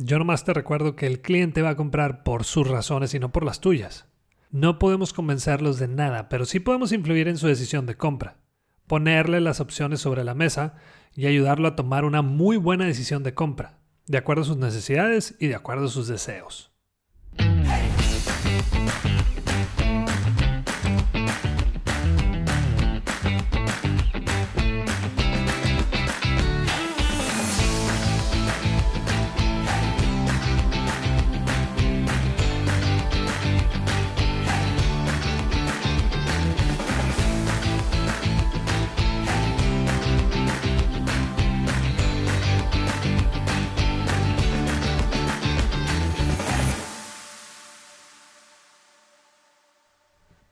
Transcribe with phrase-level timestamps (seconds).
[0.00, 3.32] Yo nomás te recuerdo que el cliente va a comprar por sus razones y no
[3.32, 4.06] por las tuyas.
[4.52, 8.36] No podemos convencerlos de nada, pero sí podemos influir en su decisión de compra,
[8.86, 10.76] ponerle las opciones sobre la mesa
[11.16, 15.34] y ayudarlo a tomar una muy buena decisión de compra, de acuerdo a sus necesidades
[15.40, 16.70] y de acuerdo a sus deseos.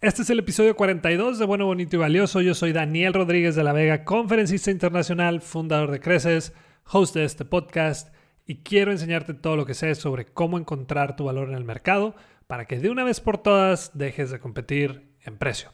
[0.02, 2.42] Este es el episodio 42 de Bueno, Bonito y Valioso.
[2.42, 6.52] Yo soy Daniel Rodríguez de la Vega, conferencista internacional, fundador de Creces,
[6.84, 8.14] host de este podcast
[8.44, 12.14] y quiero enseñarte todo lo que sé sobre cómo encontrar tu valor en el mercado
[12.46, 15.72] para que de una vez por todas dejes de competir en precio.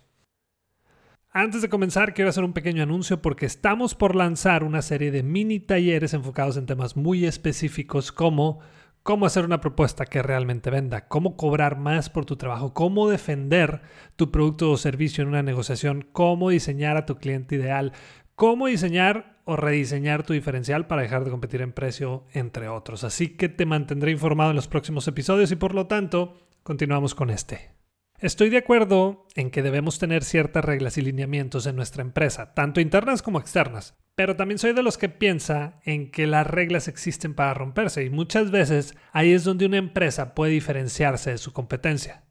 [1.32, 5.24] Antes de comenzar, quiero hacer un pequeño anuncio porque estamos por lanzar una serie de
[5.24, 8.60] mini talleres enfocados en temas muy específicos como
[9.02, 13.82] cómo hacer una propuesta que realmente venda, cómo cobrar más por tu trabajo, cómo defender
[14.16, 17.92] tu producto o servicio en una negociación, cómo diseñar a tu cliente ideal,
[18.34, 23.04] cómo diseñar o rediseñar tu diferencial para dejar de competir en precio, entre otros.
[23.04, 27.30] Así que te mantendré informado en los próximos episodios y por lo tanto, continuamos con
[27.30, 27.81] este.
[28.22, 32.80] Estoy de acuerdo en que debemos tener ciertas reglas y lineamientos en nuestra empresa, tanto
[32.80, 37.34] internas como externas, pero también soy de los que piensa en que las reglas existen
[37.34, 42.22] para romperse y muchas veces ahí es donde una empresa puede diferenciarse de su competencia.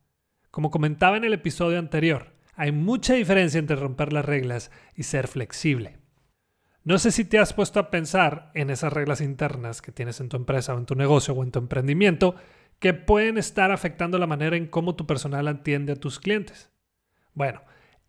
[0.49, 5.27] Como comentaba en el episodio anterior, hay mucha diferencia entre romper las reglas y ser
[5.27, 5.97] flexible.
[6.85, 10.29] No sé si te has puesto a pensar en esas reglas internas que tienes en
[10.29, 12.35] tu empresa o en tu negocio o en tu emprendimiento
[12.81, 16.71] que pueden estar afectando la manera en cómo tu personal atiende a tus clientes.
[17.35, 17.61] Bueno,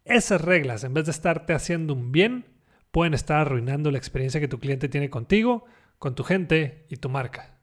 [0.07, 2.47] esas reglas, en vez de estarte haciendo un bien,
[2.91, 5.67] pueden estar arruinando la experiencia que tu cliente tiene contigo,
[5.99, 7.59] con tu gente y tu marca.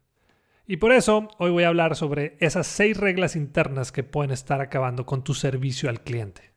[0.67, 4.61] Y por eso hoy voy a hablar sobre esas seis reglas internas que pueden estar
[4.61, 6.53] acabando con tu servicio al cliente.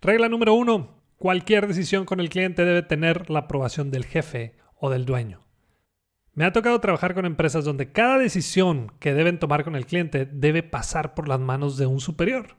[0.00, 4.90] Regla número uno, cualquier decisión con el cliente debe tener la aprobación del jefe o
[4.90, 5.46] del dueño.
[6.34, 10.24] Me ha tocado trabajar con empresas donde cada decisión que deben tomar con el cliente
[10.24, 12.56] debe pasar por las manos de un superior.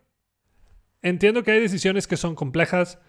[1.01, 3.00] Entiendo que hay decisiones que son complejas,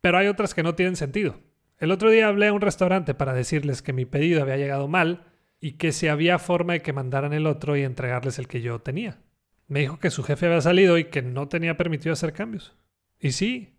[0.00, 1.40] pero hay otras que no tienen sentido.
[1.78, 5.32] El otro día hablé a un restaurante para decirles que mi pedido había llegado mal
[5.60, 8.80] y que si había forma de que mandaran el otro y entregarles el que yo
[8.80, 9.18] tenía.
[9.66, 12.76] Me dijo que su jefe había salido y que no tenía permitido hacer cambios.
[13.18, 13.78] Y sí,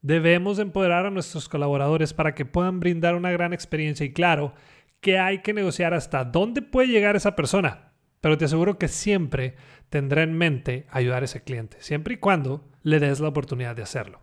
[0.00, 4.54] debemos empoderar a nuestros colaboradores para que puedan brindar una gran experiencia y claro,
[5.04, 7.92] que hay que negociar hasta dónde puede llegar esa persona.
[8.22, 9.54] Pero te aseguro que siempre
[9.90, 13.82] tendrá en mente ayudar a ese cliente, siempre y cuando le des la oportunidad de
[13.82, 14.22] hacerlo.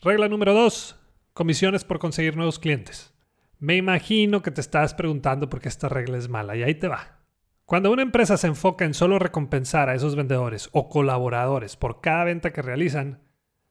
[0.00, 0.98] Regla número 2.
[1.34, 3.12] Comisiones por conseguir nuevos clientes.
[3.58, 6.88] Me imagino que te estás preguntando por qué esta regla es mala y ahí te
[6.88, 7.18] va.
[7.66, 12.24] Cuando una empresa se enfoca en solo recompensar a esos vendedores o colaboradores por cada
[12.24, 13.20] venta que realizan,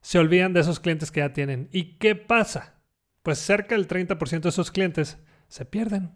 [0.01, 1.69] se olvidan de esos clientes que ya tienen.
[1.71, 2.75] ¿Y qué pasa?
[3.23, 5.17] Pues cerca del 30% de esos clientes
[5.47, 6.11] se pierden.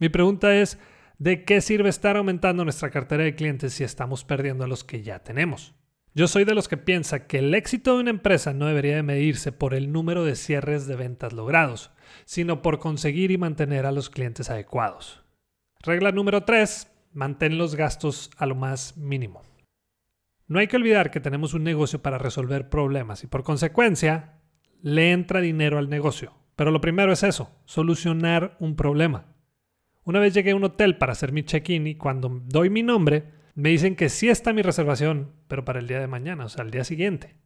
[0.00, 0.78] Mi pregunta es,
[1.18, 5.02] ¿de qué sirve estar aumentando nuestra cartera de clientes si estamos perdiendo a los que
[5.02, 5.74] ya tenemos?
[6.14, 9.02] Yo soy de los que piensa que el éxito de una empresa no debería de
[9.02, 11.92] medirse por el número de cierres de ventas logrados,
[12.24, 15.22] sino por conseguir y mantener a los clientes adecuados.
[15.82, 16.90] Regla número 3.
[17.12, 19.42] Mantén los gastos a lo más mínimo.
[20.46, 24.40] No hay que olvidar que tenemos un negocio para resolver problemas y por consecuencia
[24.82, 26.32] le entra dinero al negocio.
[26.56, 29.26] Pero lo primero es eso, solucionar un problema.
[30.04, 33.32] Una vez llegué a un hotel para hacer mi check-in y cuando doy mi nombre,
[33.54, 36.64] me dicen que sí está mi reservación, pero para el día de mañana, o sea,
[36.64, 37.36] el día siguiente.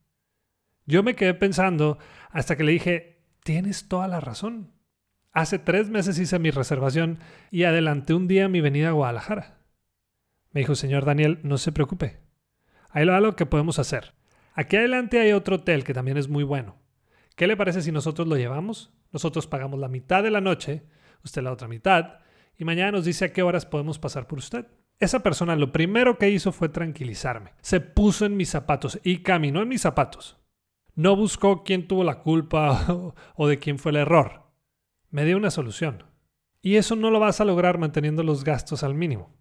[0.86, 1.98] Yo me quedé pensando
[2.30, 4.72] hasta que le dije, tienes toda la razón.
[5.32, 7.18] Hace tres meses hice mi reservación
[7.50, 9.58] y adelanté un día mi venida a Guadalajara.
[10.52, 12.20] Me dijo, señor Daniel, no se preocupe.
[12.90, 14.14] Hay algo que podemos hacer.
[14.52, 16.76] Aquí adelante hay otro hotel que también es muy bueno.
[17.34, 18.92] ¿Qué le parece si nosotros lo llevamos?
[19.10, 20.84] Nosotros pagamos la mitad de la noche,
[21.24, 22.20] usted la otra mitad,
[22.56, 24.66] y mañana nos dice a qué horas podemos pasar por usted.
[25.00, 27.52] Esa persona lo primero que hizo fue tranquilizarme.
[27.60, 30.38] Se puso en mis zapatos y caminó en mis zapatos.
[30.94, 32.86] No buscó quién tuvo la culpa
[33.34, 34.44] o de quién fue el error.
[35.10, 36.04] Me dio una solución.
[36.62, 39.36] Y eso no lo vas a lograr manteniendo los gastos al mínimo.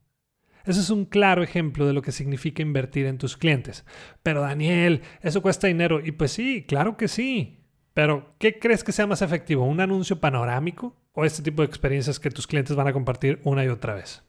[0.66, 3.86] Eso es un claro ejemplo de lo que significa invertir en tus clientes.
[4.24, 6.00] Pero Daniel, eso cuesta dinero.
[6.04, 7.60] Y pues sí, claro que sí.
[7.94, 9.66] Pero, ¿qué crees que sea más efectivo?
[9.66, 13.64] ¿Un anuncio panorámico o este tipo de experiencias que tus clientes van a compartir una
[13.64, 14.24] y otra vez?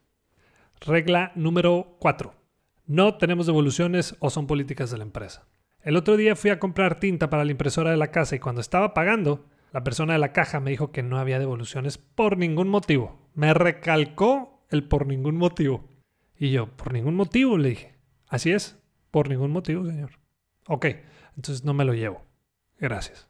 [0.81, 2.35] Regla número 4.
[2.87, 5.47] No tenemos devoluciones o son políticas de la empresa.
[5.81, 8.61] El otro día fui a comprar tinta para la impresora de la casa y cuando
[8.61, 12.69] estaba pagando, la persona de la caja me dijo que no había devoluciones por ningún
[12.69, 13.29] motivo.
[13.35, 15.89] Me recalcó el por ningún motivo.
[16.39, 17.95] Y yo, por ningún motivo, le dije.
[18.29, 18.79] Así es,
[19.11, 20.13] por ningún motivo, señor.
[20.69, 20.87] Ok,
[21.37, 22.25] entonces no me lo llevo.
[22.79, 23.29] Gracias.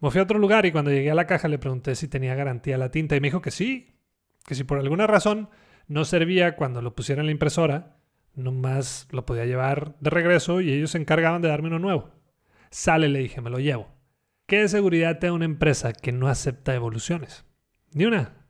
[0.00, 2.34] Me fui a otro lugar y cuando llegué a la caja le pregunté si tenía
[2.34, 3.98] garantía la tinta y me dijo que sí,
[4.46, 5.50] que si por alguna razón
[5.88, 7.98] no servía cuando lo pusiera en la impresora,
[8.34, 12.10] nomás lo podía llevar de regreso y ellos se encargaban de darme uno nuevo.
[12.70, 13.88] Sale, le dije, me lo llevo.
[14.46, 17.44] ¿Qué seguridad te da una empresa que no acepta evoluciones?
[17.92, 18.46] Ni una.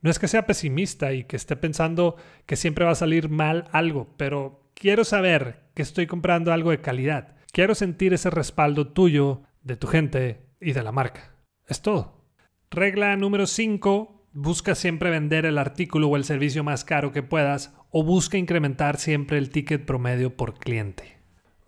[0.00, 3.68] No es que sea pesimista y que esté pensando que siempre va a salir mal
[3.72, 7.36] algo, pero quiero saber que estoy comprando algo de calidad.
[7.52, 11.34] Quiero sentir ese respaldo tuyo, de tu gente y de la marca.
[11.66, 12.26] Es todo.
[12.70, 17.74] Regla número 5 Busca siempre vender el artículo o el servicio más caro que puedas
[17.90, 21.18] o busca incrementar siempre el ticket promedio por cliente.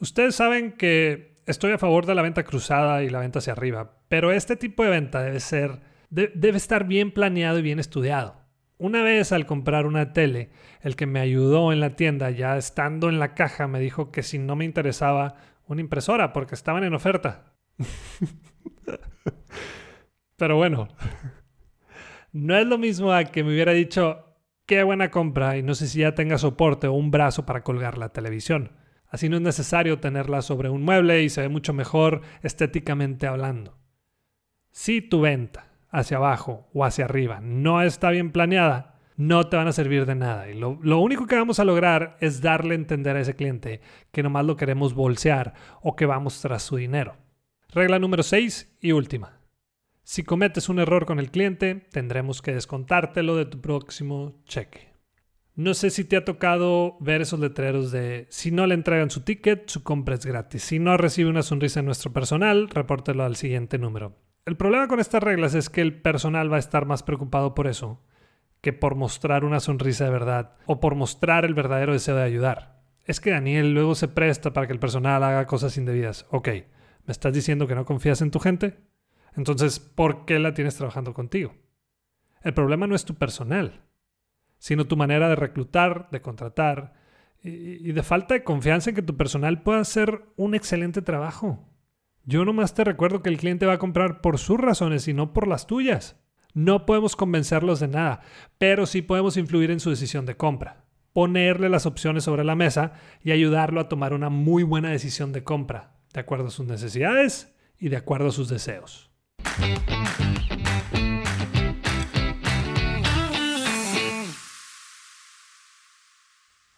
[0.01, 3.99] Ustedes saben que estoy a favor de la venta cruzada y la venta hacia arriba,
[4.09, 8.37] pero este tipo de venta debe ser debe estar bien planeado y bien estudiado.
[8.79, 10.51] Una vez al comprar una tele,
[10.81, 14.23] el que me ayudó en la tienda, ya estando en la caja, me dijo que
[14.23, 15.35] si no me interesaba
[15.67, 17.53] una impresora porque estaban en oferta.
[20.37, 20.89] Pero bueno,
[22.33, 24.25] no es lo mismo a que me hubiera dicho,
[24.67, 27.99] qué buena compra y no sé si ya tenga soporte o un brazo para colgar
[27.99, 28.73] la televisión.
[29.09, 33.79] Así no es necesario tenerla sobre un mueble y se ve mucho mejor estéticamente hablando.
[34.73, 39.69] Si tu venta hacia abajo o hacia arriba no está bien planeada, no te van
[39.69, 40.49] a servir de nada.
[40.49, 44.23] Y lo, único que vamos a lograr es darle a entender a ese cliente que
[44.23, 47.17] nomás lo queremos bolsear o que vamos tras su dinero.
[47.75, 49.41] Regla número 6 y última.
[50.05, 54.95] Si cometes un error con el cliente, tendremos que descontártelo de tu próximo cheque.
[55.57, 59.23] No sé si te ha tocado ver esos letreros de si no le entregan su
[59.23, 60.63] ticket, su compra es gratis.
[60.63, 64.21] Si no recibe una sonrisa en nuestro personal, repórtelo al siguiente número.
[64.47, 67.67] El problema con estas reglas es que el personal va a estar más preocupado por
[67.67, 68.05] eso
[68.61, 72.85] que por mostrar una sonrisa de verdad o por mostrar el verdadero deseo de ayudar.
[73.05, 76.25] Es que Daniel luego se presta para que el personal haga cosas indebidas.
[76.31, 76.49] Ok,
[77.07, 78.79] ¿me estás diciendo que no confías en tu gente?
[79.37, 81.55] Entonces, ¿por qué la tienes trabajando contigo?
[82.43, 83.83] El problema no es tu personal,
[84.59, 86.95] sino tu manera de reclutar, de contratar
[87.43, 91.69] y, de falta de confianza en que tu personal pueda hacer un excelente trabajo.
[92.25, 95.33] Yo nomás te recuerdo que el cliente va a comprar por sus razones y no
[95.33, 96.17] por las tuyas.
[96.55, 98.21] No podemos convencerlos de nada,
[98.59, 102.93] pero sí podemos influir en su decisión de compra, ponerle las opciones sobre la mesa
[103.23, 107.53] y ayudarlo a tomar una muy buena decisión de compra, de acuerdo a sus necesidades
[107.79, 109.11] y de acuerdo a sus deseos.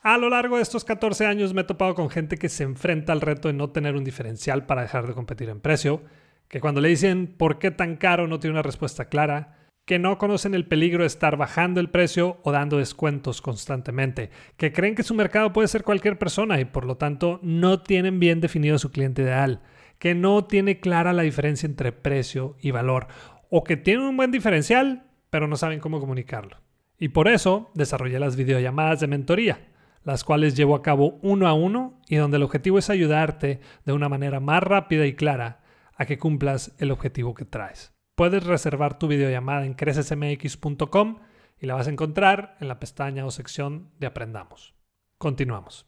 [0.03, 3.13] A lo largo de estos 14 años me he topado con gente que se enfrenta
[3.13, 6.03] al reto de no tener un diferencial para dejar de competir en precio,
[6.49, 10.19] que cuando le dicen por qué tan caro no tiene una respuesta clara, que no
[10.19, 15.05] conocen el peligro de estar bajando el precio o dando descuentos constantemente, que creen que
[15.05, 18.91] su mercado puede ser cualquier persona y por lo tanto no tienen bien definido su
[18.91, 19.63] cliente ideal,
[20.01, 23.07] que no tiene clara la diferencia entre precio y valor,
[23.49, 26.59] o que tienen un buen diferencial, pero no saben cómo comunicarlo.
[26.99, 29.69] Y por eso desarrollé las videollamadas de mentoría,
[30.03, 33.93] las cuales llevo a cabo uno a uno y donde el objetivo es ayudarte de
[33.93, 35.61] una manera más rápida y clara
[35.95, 37.96] a que cumplas el objetivo que traes.
[38.17, 41.19] Puedes reservar tu videollamada en crecesmx.com
[41.61, 44.75] y la vas a encontrar en la pestaña o sección de Aprendamos.
[45.19, 45.87] Continuamos.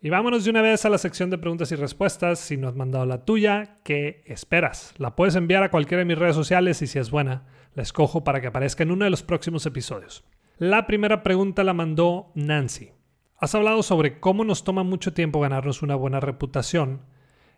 [0.00, 2.38] Y vámonos de una vez a la sección de preguntas y respuestas.
[2.38, 4.94] Si no has mandado la tuya, ¿qué esperas?
[4.96, 7.44] La puedes enviar a cualquiera de mis redes sociales y si es buena,
[7.74, 10.24] la escojo para que aparezca en uno de los próximos episodios.
[10.56, 12.92] La primera pregunta la mandó Nancy.
[13.36, 17.02] Has hablado sobre cómo nos toma mucho tiempo ganarnos una buena reputación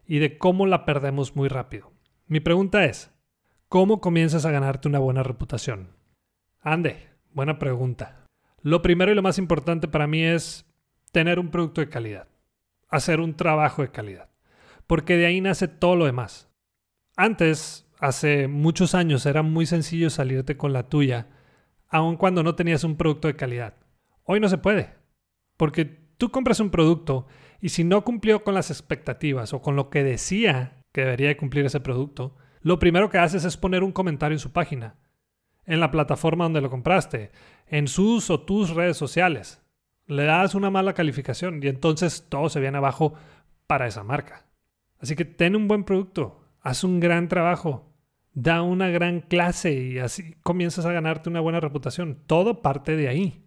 [0.05, 1.93] y de cómo la perdemos muy rápido.
[2.26, 3.12] Mi pregunta es,
[3.71, 5.91] ¿cómo comienzas a ganarte una buena reputación?
[6.61, 8.27] Ande, buena pregunta.
[8.62, 10.67] Lo primero y lo más importante para mí es
[11.12, 12.27] tener un producto de calidad,
[12.89, 14.29] hacer un trabajo de calidad,
[14.89, 16.50] porque de ahí nace todo lo demás.
[17.17, 21.29] Antes, hace muchos años, era muy sencillo salirte con la tuya,
[21.89, 23.77] aun cuando no tenías un producto de calidad.
[24.25, 24.95] Hoy no se puede,
[25.57, 27.29] porque tú compras un producto
[27.61, 31.37] y si no cumplió con las expectativas o con lo que decía que debería de
[31.37, 34.97] cumplir ese producto, lo primero que haces es poner un comentario en su página,
[35.67, 37.31] en la plataforma donde lo compraste,
[37.67, 39.62] en sus o tus redes sociales
[40.11, 43.14] le das una mala calificación y entonces todo se viene abajo
[43.67, 44.45] para esa marca.
[44.99, 47.95] Así que ten un buen producto, haz un gran trabajo,
[48.33, 52.19] da una gran clase y así comienzas a ganarte una buena reputación.
[52.26, 53.47] Todo parte de ahí.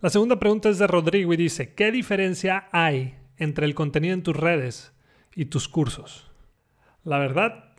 [0.00, 4.22] La segunda pregunta es de Rodrigo y dice, ¿qué diferencia hay entre el contenido en
[4.22, 4.94] tus redes
[5.34, 6.30] y tus cursos?
[7.02, 7.71] La verdad,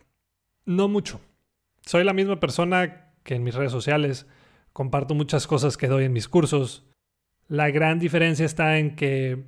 [0.64, 1.20] no mucho.
[1.84, 4.26] Soy la misma persona que en mis redes sociales,
[4.72, 6.84] comparto muchas cosas que doy en mis cursos.
[7.48, 9.44] La gran diferencia está en que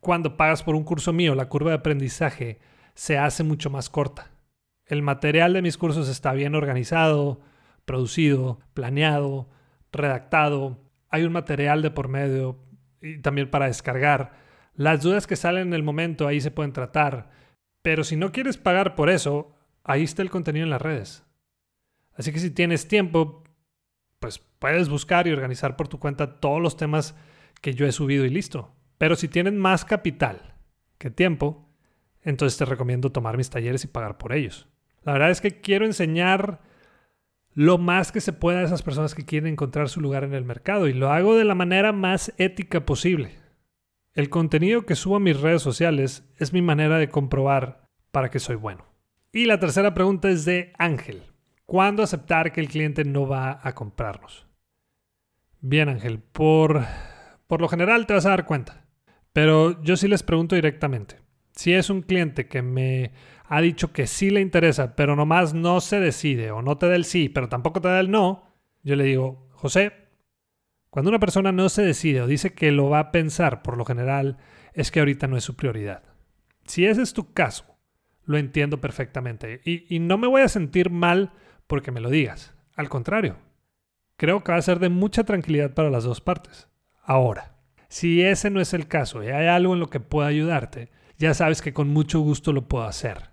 [0.00, 2.58] cuando pagas por un curso mío, la curva de aprendizaje
[2.94, 4.30] se hace mucho más corta.
[4.86, 7.40] El material de mis cursos está bien organizado,
[7.84, 9.48] producido, planeado,
[9.92, 12.58] redactado, hay un material de por medio
[13.02, 14.32] y también para descargar.
[14.74, 17.30] Las dudas que salen en el momento ahí se pueden tratar,
[17.82, 19.57] pero si no quieres pagar por eso,
[19.88, 21.24] ahí está el contenido en las redes.
[22.14, 23.42] Así que si tienes tiempo,
[24.20, 27.16] pues puedes buscar y organizar por tu cuenta todos los temas
[27.60, 28.74] que yo he subido y listo.
[28.98, 30.54] Pero si tienes más capital
[30.98, 31.68] que tiempo,
[32.22, 34.68] entonces te recomiendo tomar mis talleres y pagar por ellos.
[35.04, 36.60] La verdad es que quiero enseñar
[37.54, 40.44] lo más que se pueda a esas personas que quieren encontrar su lugar en el
[40.44, 43.36] mercado y lo hago de la manera más ética posible.
[44.12, 48.38] El contenido que subo a mis redes sociales es mi manera de comprobar para que
[48.38, 48.97] soy bueno.
[49.32, 51.22] Y la tercera pregunta es de Ángel.
[51.66, 54.46] ¿Cuándo aceptar que el cliente no va a comprarnos?
[55.60, 56.84] Bien Ángel, por,
[57.46, 58.86] por lo general te vas a dar cuenta.
[59.34, 61.20] Pero yo sí les pregunto directamente.
[61.52, 63.12] Si es un cliente que me
[63.44, 66.96] ha dicho que sí le interesa, pero nomás no se decide o no te da
[66.96, 68.44] el sí, pero tampoco te da el no,
[68.82, 69.92] yo le digo, José,
[70.88, 73.84] cuando una persona no se decide o dice que lo va a pensar, por lo
[73.84, 74.38] general,
[74.72, 76.02] es que ahorita no es su prioridad.
[76.64, 77.77] Si ese es tu caso,
[78.28, 81.32] lo entiendo perfectamente y, no me voy a sentir mal
[81.66, 82.54] porque me lo digas.
[82.76, 83.36] Al contrario,
[84.18, 86.68] creo que va a ser de mucha tranquilidad para las dos partes.
[87.02, 87.56] Ahora,
[87.88, 91.32] si ese no es el caso y hay algo en lo que pueda ayudarte, ya
[91.32, 93.30] sabes que con mucho gusto lo puedo hacer.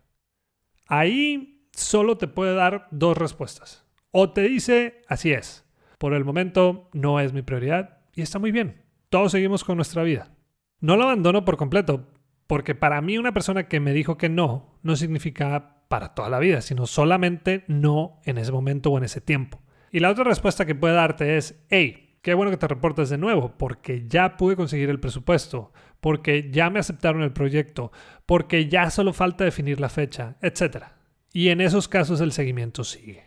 [0.87, 3.85] Ahí solo te puede dar dos respuestas.
[4.11, 5.65] O te dice, así es,
[5.97, 8.81] por el momento no es mi prioridad y está muy bien.
[9.09, 10.31] Todos seguimos con nuestra vida.
[10.79, 12.07] No lo abandono por completo,
[12.47, 16.39] porque para mí una persona que me dijo que no, no significa para toda la
[16.39, 19.61] vida, sino solamente no en ese momento o en ese tiempo.
[19.91, 23.17] Y la otra respuesta que puede darte es, hey, qué bueno que te reportes de
[23.17, 25.71] nuevo, porque ya pude conseguir el presupuesto,
[26.01, 27.91] porque ya me aceptaron el proyecto,
[28.25, 30.85] porque ya solo falta definir la fecha, etc.
[31.31, 33.24] Y en esos casos el seguimiento sigue.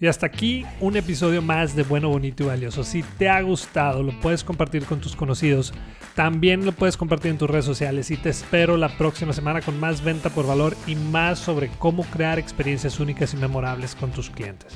[0.00, 2.84] Y hasta aquí un episodio más de Bueno, Bonito y Valioso.
[2.84, 5.72] Si te ha gustado, lo puedes compartir con tus conocidos.
[6.14, 8.10] También lo puedes compartir en tus redes sociales.
[8.12, 12.04] Y te espero la próxima semana con más venta por valor y más sobre cómo
[12.04, 14.72] crear experiencias únicas y memorables con tus clientes.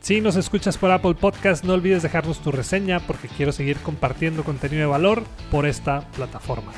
[0.00, 4.42] Si nos escuchas por Apple Podcast, no olvides dejarnos tu reseña porque quiero seguir compartiendo
[4.42, 6.72] contenido de valor por esta plataforma.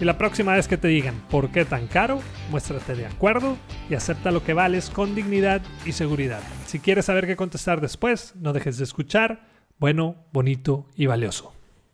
[0.00, 3.56] Y la próxima vez que te digan por qué tan caro, muéstrate de acuerdo
[3.88, 6.40] y acepta lo que vales con dignidad y seguridad.
[6.66, 9.48] Si quieres saber qué contestar después, no dejes de escuchar.
[9.78, 11.55] Bueno, bonito y valioso.